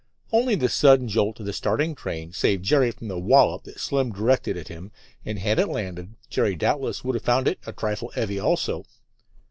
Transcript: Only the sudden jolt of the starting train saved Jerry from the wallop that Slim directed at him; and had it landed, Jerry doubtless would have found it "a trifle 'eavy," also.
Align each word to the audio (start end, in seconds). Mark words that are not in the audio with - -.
Only 0.31 0.55
the 0.55 0.67
sudden 0.67 1.07
jolt 1.07 1.39
of 1.41 1.45
the 1.45 1.53
starting 1.53 1.93
train 1.93 2.33
saved 2.33 2.65
Jerry 2.65 2.89
from 2.89 3.07
the 3.07 3.19
wallop 3.19 3.65
that 3.65 3.79
Slim 3.79 4.11
directed 4.11 4.57
at 4.57 4.67
him; 4.67 4.91
and 5.23 5.37
had 5.37 5.59
it 5.59 5.67
landed, 5.67 6.15
Jerry 6.27 6.55
doubtless 6.55 7.03
would 7.03 7.13
have 7.13 7.23
found 7.23 7.47
it 7.47 7.59
"a 7.67 7.71
trifle 7.71 8.11
'eavy," 8.17 8.39
also. 8.39 8.83